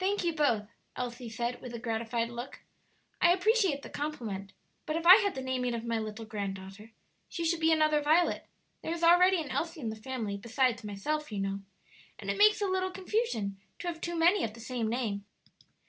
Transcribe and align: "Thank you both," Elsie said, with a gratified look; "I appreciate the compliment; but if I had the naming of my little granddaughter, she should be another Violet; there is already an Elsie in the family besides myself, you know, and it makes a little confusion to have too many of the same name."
"Thank 0.00 0.24
you 0.24 0.32
both," 0.34 0.66
Elsie 0.96 1.28
said, 1.28 1.60
with 1.62 1.72
a 1.74 1.78
gratified 1.78 2.28
look; 2.28 2.62
"I 3.22 3.32
appreciate 3.32 3.82
the 3.82 3.88
compliment; 3.88 4.52
but 4.84 4.96
if 4.96 5.06
I 5.06 5.18
had 5.18 5.36
the 5.36 5.42
naming 5.42 5.74
of 5.74 5.84
my 5.84 6.00
little 6.00 6.24
granddaughter, 6.24 6.90
she 7.28 7.44
should 7.44 7.60
be 7.60 7.70
another 7.70 8.02
Violet; 8.02 8.48
there 8.82 8.92
is 8.92 9.04
already 9.04 9.40
an 9.40 9.52
Elsie 9.52 9.78
in 9.80 9.88
the 9.90 9.94
family 9.94 10.36
besides 10.36 10.82
myself, 10.82 11.30
you 11.30 11.38
know, 11.38 11.60
and 12.18 12.32
it 12.32 12.36
makes 12.36 12.60
a 12.60 12.66
little 12.66 12.90
confusion 12.90 13.58
to 13.78 13.86
have 13.86 14.00
too 14.00 14.16
many 14.16 14.42
of 14.42 14.54
the 14.54 14.60
same 14.60 14.88
name." 14.90 15.24